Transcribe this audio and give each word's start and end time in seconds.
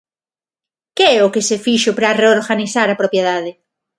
¿Que 0.97 1.05
é 1.17 1.19
o 1.27 1.33
que 1.33 1.45
se 1.47 1.57
fixo 1.65 1.91
para 1.97 2.17
reorganizar 2.21 2.87
a 2.89 2.99
propiedade? 3.01 3.51